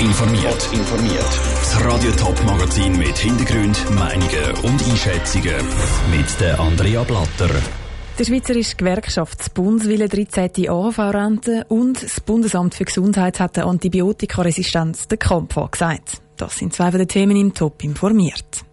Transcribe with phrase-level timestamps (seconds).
[0.00, 0.68] informiert.
[0.72, 1.40] informiert.
[1.54, 5.56] Das Radio Top Magazin mit Hintergrund, Meinungen und Einschätzungen
[6.10, 7.50] mit der Andrea Blatter.
[8.18, 10.68] Der Schweizerische Gewerkschaftsbund will eine 13.
[10.68, 16.20] AHV-Rente und das Bundesamt für Gesundheit hat der Antibiotikaresistenz den Kampf angesagt.
[16.36, 18.67] Das sind zwei von den Themen im Top informiert.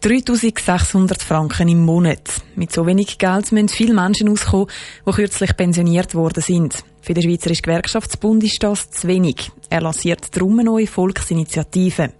[0.00, 2.42] 3600 Franken im Monat.
[2.54, 4.68] Mit so wenig Geld müssen viele Menschen auskommen,
[5.06, 6.84] die kürzlich pensioniert worden sind.
[7.00, 9.50] Für den Schweizerischen Gewerkschaftsbund ist das zu wenig.
[9.70, 12.12] Er lanciert darum eine neue Volksinitiative.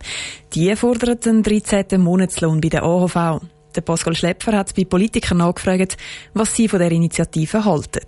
[0.55, 2.01] Die fordert einen 13.
[2.01, 3.43] Monatslohn bei der AHV.
[3.77, 5.97] Der Pascal Schlepfer hat bei Politikern nachgefragt,
[6.35, 8.07] was sie von der Initiative halten.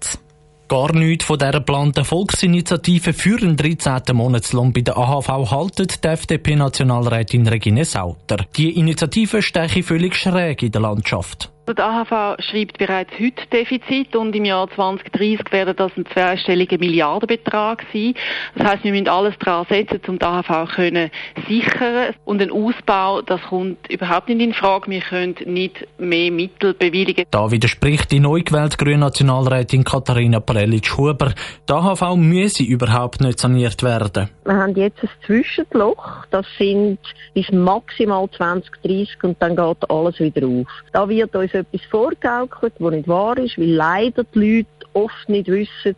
[0.71, 4.03] Gar nichts von dieser geplanten Volksinitiative für einen 13.
[4.13, 8.47] Monatslohn bei der AHV haltet die FDP-Nationalrätin Regine Sauter.
[8.57, 11.51] Die Initiative steche völlig schräg in der Landschaft.
[11.75, 17.87] Der AHV schreibt bereits heute Defizit und im Jahr 2030 werden das ein zweistelliger Milliardenbetrag
[17.93, 18.15] sein.
[18.57, 21.11] Das heißt, wir müssen alles daran setzen, um die AHV können
[21.49, 24.91] sichern und ein Ausbau, das kommt überhaupt nicht in Frage.
[24.91, 27.25] Wir können nicht mehr Mittel bewilligen.
[27.31, 31.35] Da widerspricht die neu gewählte grüne Nationalrätin Katharina Prelic-Huber.
[31.69, 34.29] Die AHV müsse überhaupt nicht saniert werden.
[34.45, 36.99] Wir haben jetzt ein Zwischenloch, das sind
[37.35, 40.67] bis maximal 2030 und dann geht alles wieder auf.
[40.93, 45.49] Da wird uns etwas vorgaukelt, was nicht wahr ist, weil leider die Leute oft nicht
[45.49, 45.97] wissen,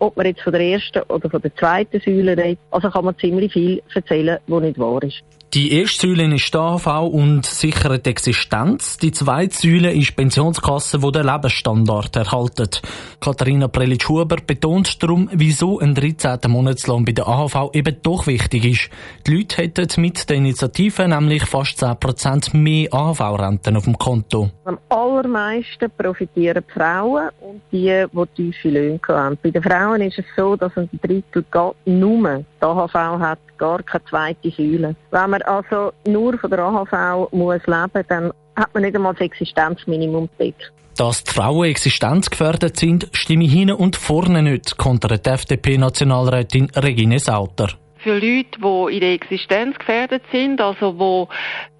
[0.00, 2.58] ob man jetzt von der ersten oder von der zweiten Säule redet.
[2.70, 5.22] Also kann man ziemlich viel erzählen, was nicht wahr ist.
[5.52, 8.98] Die erste Säule ist die AHV und sichert die Existenz.
[8.98, 12.80] Die zweite Säule ist die Pensionskasse, die den Lebensstandard erhaltet.
[13.18, 16.38] Katharina Prelitsch-Huber betont darum, wieso ein 13.
[16.46, 18.90] Monatslohn bei der AHV eben doch wichtig ist.
[19.26, 24.50] Die Leute hätten mit der Initiative nämlich fast 10% mehr AHV-Renten auf dem Konto.
[24.66, 29.36] Am allermeisten profitieren die Frauen und die, die tiefe Löhne haben.
[29.42, 31.44] Bei den Frauen ist es so, dass ein Drittel
[31.86, 34.96] nur die AHV hat, gar keine zweite Säule.
[35.10, 39.22] Wenn man also nur von der AHV muss leben, dann hat man nicht einmal das
[39.22, 40.72] Existenzminimum gedeckt.
[40.96, 47.68] Dass die Frauen existenzgefährdet sind, stimme ich hinten und vorne nicht, kontert FDP-Nationalrätin Regine Sauter.
[48.02, 51.28] Für Leute, die in der Existenz gefährdet sind, also wo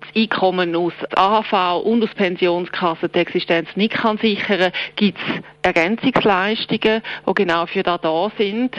[0.01, 7.03] das Einkommen aus AHV und aus Pensionskasse die Existenz nicht kann sichern, gibt es Ergänzungsleistungen,
[7.27, 8.77] die genau für das da sind.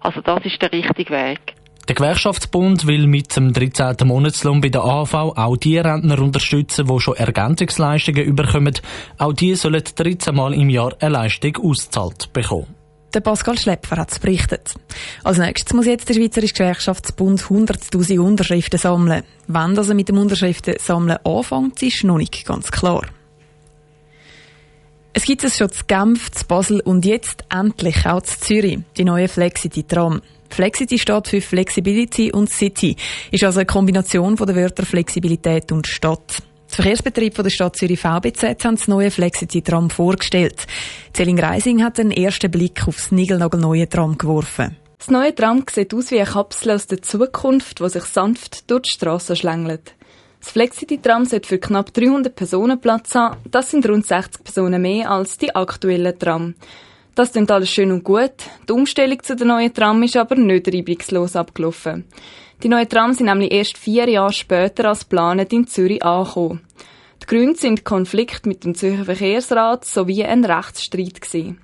[0.00, 1.54] Also das ist der richtige Weg.
[1.86, 3.96] Der Gewerkschaftsbund will mit dem 13.
[4.08, 8.74] Monatslohn bei der AHV auch die Rentner unterstützen, die schon Ergänzungsleistungen überkommen.
[9.18, 12.73] Auch die sollen 13 Mal im Jahr eine Leistung ausgezahlt bekommen.
[13.14, 14.74] Der Pascal Schlepfer hat es berichtet.
[15.22, 19.22] Als nächstes muss jetzt der Schweizerische Gewerkschaftsbund 100.000 Unterschriften sammeln.
[19.46, 23.06] Wann das mit dem Unterschriften sammeln anfängt, ist noch nicht ganz klar.
[25.12, 29.04] Es gibt es schon zu Genf, zu Basel und jetzt endlich auch zu Zürich, die
[29.04, 30.20] neue Flexity-Tram.
[30.50, 32.96] Flexity steht für Flexibility und City,
[33.30, 36.42] ist also eine Kombination von den Wörtern Flexibilität und Stadt.
[36.74, 40.66] Der Verkehrsbetrieb der Stadt Zürich VBZ hat das neue Flexity-Tram vorgestellt.
[41.12, 44.76] Zelling Reising hat einen ersten Blick aufs niegelnagelneue Tram geworfen.
[44.98, 48.82] Das neue Tram sieht aus wie eine Kapsel aus der Zukunft, die sich sanft durch
[48.82, 49.94] die Strasse schlängelt.
[50.40, 53.36] Das Flexity-Tram sollte für knapp 300 Personen Platz haben.
[53.48, 56.56] Das sind rund 60 Personen mehr als die aktuellen Tram.
[57.14, 58.32] Das klingt alles schön und gut.
[58.68, 62.06] Die Umstellung zu der neuen Tram ist aber nicht reibungslos abgelaufen.
[62.62, 66.62] Die neuen Trams sind nämlich erst vier Jahre später als geplant in Zürich angekommen.
[67.22, 71.58] Die Gründe sind Konflikt mit dem Zürcher Verkehrsrat sowie ein Rechtsstreit gewesen.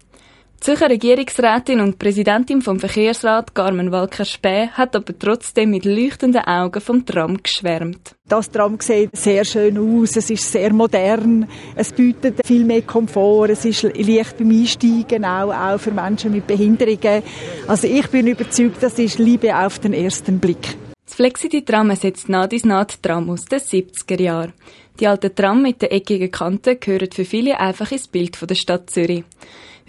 [0.60, 6.82] Die Zürcher Regierungsrätin und Präsidentin vom Verkehrsrat Carmen Walker-Späh hat aber trotzdem mit leuchtenden Augen
[6.82, 8.15] vom Tram geschwärmt.
[8.28, 13.48] Das Tram sieht sehr schön aus, es ist sehr modern, es bietet viel mehr Komfort,
[13.48, 17.22] es ist leicht beim Einsteigen, auch, auch für Menschen mit Behinderungen.
[17.66, 20.77] Also ich bin überzeugt, das ist Liebe auf den ersten Blick.
[21.06, 24.53] Das Flexity-Tram ersetzt Nadis Naht-Tram aus den 70er Jahren.
[25.00, 28.91] Die alten Tram mit den eckigen Kanten gehören für viele einfach ins Bild der Stadt
[28.91, 29.25] Zürich.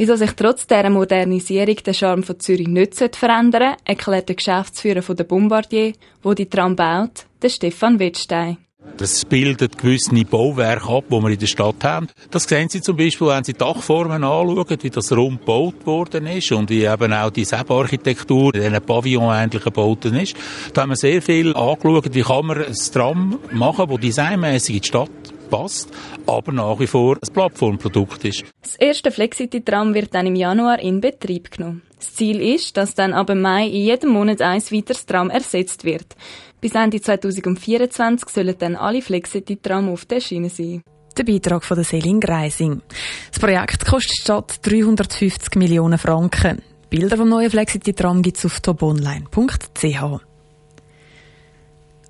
[0.01, 5.15] Wieso sich trotz dieser Modernisierung der Charme von Zürich nicht verändern erklärt der Geschäftsführer von
[5.15, 5.93] der Bombardier,
[6.23, 8.57] wo die Tram baut, der Stefan Wettstein.
[8.97, 12.07] Das bildet gewisse Bauwerke ab, die wir in der Stadt haben.
[12.31, 16.51] Das sehen Sie zum Beispiel, wenn Sie Dachformen anschauen, wie das rund gebaut worden ist
[16.51, 20.35] und wie eben auch die Sebarchitektur in diesen Pavillon ähnlich gebaut ist.
[20.73, 24.81] Da haben wir sehr viel angeschaut, wie kann man ein Tram machen, das designmäßig in
[24.81, 25.20] die Stadt
[25.51, 25.89] passt,
[26.25, 28.43] aber nach wie vor ein Plattformprodukt ist.
[28.63, 31.83] Das erste Flexity-Tram wird dann im Januar in Betrieb genommen.
[31.97, 36.15] Das Ziel ist, dass dann ab Mai in jedem Monat ein weiteres Tram ersetzt wird.
[36.59, 40.81] Bis Ende 2024 sollen dann alle Flexity-Tram auf der Schiene sein.
[41.17, 42.81] Der Beitrag von der Selin Greising.
[43.29, 46.61] Das Projekt kostet Stadt 350 Millionen Franken.
[46.89, 50.30] Bilder vom neuen Flexity-Tram gibt es auf tobonline.ch.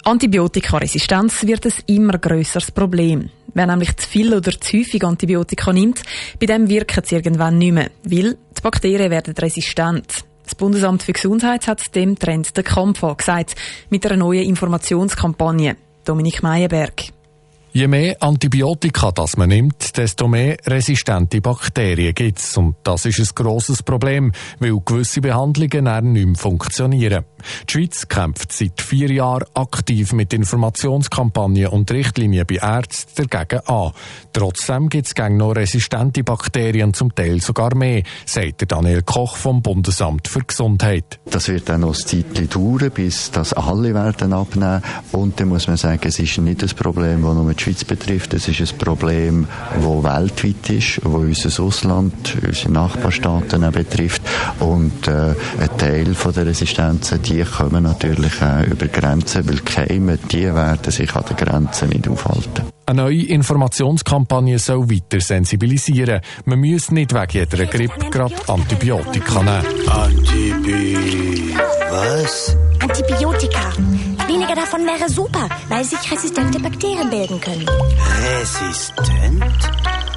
[0.03, 3.30] Antibiotikaresistenz wird ein immer grösseres Problem.
[3.53, 6.01] Wer nämlich zu viel oder zu häufig Antibiotika nimmt,
[6.39, 10.25] bei dem wirken sie irgendwann nicht mehr, weil die Bakterien werden resistent.
[10.44, 13.56] Das Bundesamt für Gesundheit hat dem Trend den Kampf angesagt,
[13.89, 15.77] mit einer neuen Informationskampagne.
[16.03, 17.03] Dominik Meyerberg.
[17.74, 22.58] Je mehr Antibiotika das man nimmt, desto mehr resistente Bakterien gibt es.
[22.58, 27.24] Und das ist ein grosses Problem, weil gewisse Behandlungen dann nicht mehr funktionieren.
[27.70, 33.92] Die Schweiz kämpft seit vier Jahren aktiv mit Informationskampagnen und Richtlinien bei Ärzten dagegen an.
[34.34, 40.28] Trotzdem gibt es noch resistente Bakterien, zum Teil sogar mehr, sagt Daniel Koch vom Bundesamt
[40.28, 41.20] für Gesundheit.
[41.26, 44.84] Das wird dann noch ein Zeitchen dauern, bis das alle werden abnehmen.
[45.14, 48.34] Und dann muss man sagen, es ist nicht das Problem, das nur die Schweiz betrifft.
[48.34, 54.22] Es ist ein Problem, das weltweit ist, das unser Ausland, unsere Nachbarstaaten auch betrifft.
[54.60, 60.18] Und äh, ein Teil von der Resistenzen, die kommen natürlich auch über Grenzen, weil Keime,
[60.18, 62.66] die werden sich an den Grenzen nicht aufhalten.
[62.88, 66.22] Eine neue Informationskampagne soll weiter sensibilisieren.
[66.46, 69.88] Man muss nicht wegen jeder Grippe gerade Antibiotika nehmen.
[69.88, 71.56] Antibi...
[71.92, 72.58] Was?
[72.80, 73.74] Antibiotika.
[74.51, 77.65] Weniger davon wäre super, weil sich resistente Bakterien bilden können.
[78.39, 79.44] Resistent?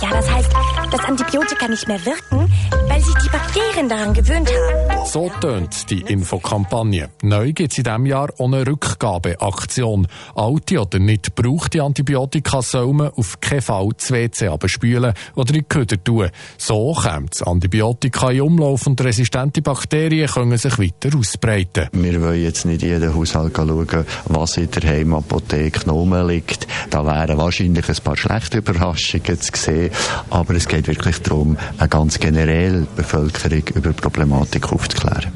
[0.02, 0.50] Ja, das heißt,
[0.90, 2.50] dass Antibiotika nicht mehr wirken,
[2.88, 5.06] weil sich die Bakterien daran gewöhnt haben.
[5.06, 7.10] So tönt die Infokampagne.
[7.22, 10.06] Neu gibt es in diesem Jahr eine Rückgabeaktion.
[10.34, 15.60] Alte oder nicht gebrauchte Antibiotika soll man auf keinen Fall das WC abspülen oder in
[15.60, 16.30] die Köder tun.
[16.58, 21.88] So kommt das Antibiotika in Umlauf und resistente Bakterien können sich weiter ausbreiten.
[21.92, 25.80] Wir wollen jetzt nicht jeden Haushalt schauen, was in der Heimapotheke
[26.26, 26.66] liegt.
[26.90, 29.83] Da wären wahrscheinlich ein paar schlechte Überraschungen zu sehen.
[30.30, 35.32] Aber es geht wirklich darum, eine ganz generell Bevölkerung über die Problematik aufzuklären.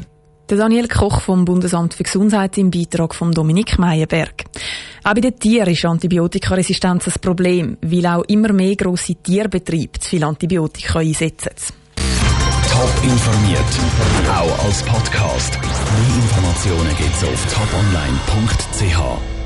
[0.50, 4.44] Der Daniel Koch vom Bundesamt für Gesundheit im Beitrag von Dominik Meyerberg.
[5.04, 10.08] Auch bei den Tieren ist Antibiotikaresistenz ein Problem, weil auch immer mehr grosse Tierbetriebe zu
[10.08, 11.74] viel Antibiotika einsetzen.
[12.70, 13.60] Top informiert,
[14.30, 15.58] auch als Podcast.
[15.60, 19.37] Mehr Informationen gibt's auf toponline.ch.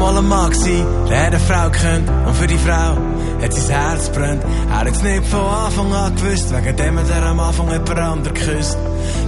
[0.00, 2.96] Es einmal ein Mann gsi, der eine Frau kennt und für die Frau
[3.42, 4.42] hat sein Herz brennt.
[4.70, 7.98] Er hat es nicht von Anfang an gewusst, wegen dem hat er am Anfang jemand
[7.98, 8.78] anderen geküsst.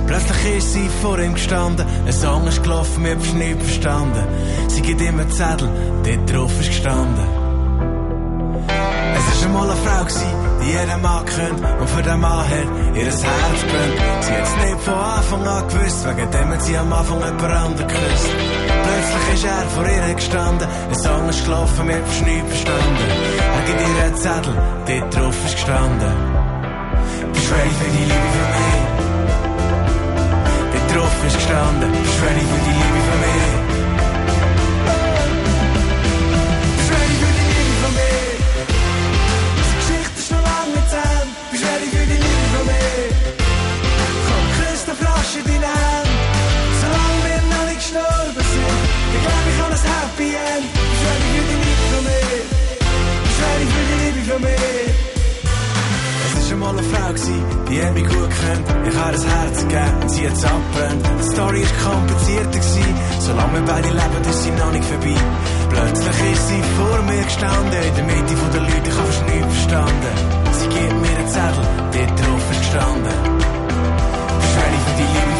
[0.06, 4.26] Plötzlich ist sie vor ihm gestanden, ein Song ist gelaufen, wir haben nicht verstanden.
[4.68, 5.68] Sie gibt ihm einen Zettel,
[6.04, 7.26] dort drauf ist gestanden.
[9.14, 10.24] Es ist einmal eine Frau gsi,
[10.62, 14.24] die jeden Mann kennt und für den Mann hat ihr Herz brennt.
[14.24, 17.42] Sie hat es nicht von Anfang an gewusst, wegen dem hat sie am Anfang jemand
[17.42, 18.30] anderen geküsst.
[18.84, 23.06] Plötzlich ist er vor ihr gestanden, ein Song ist gelaufen, wir haben nichts verstanden.
[23.56, 24.54] Er gibt ihr einen Zettel,
[24.86, 26.12] dort drauf ist gestanden.
[27.32, 28.82] Bist ready für die Liebe für mich?
[30.72, 33.61] Dort drauf ist gestanden, bist ready für die Liebe für mich?
[56.72, 57.38] Es einmal eine Frau gsi,
[57.68, 58.88] die hat mich gut kennt.
[58.88, 61.04] Ich habe ein Herz gegeben und sie hat's abbrennt.
[61.18, 62.84] Die Story ist komplizierter gsi,
[63.20, 65.16] solange wir beide leben, ist sie noch nicht vorbei.
[65.68, 69.26] Plötzlich ist sie vor mir gestanden, in der Mitte von der Leute, ich habe fast
[69.26, 70.14] nichts verstanden.
[70.58, 73.18] Sie gibt mir einen Zettel, dort drauf ist gestanden.
[74.56, 75.31] Ready für die Liebe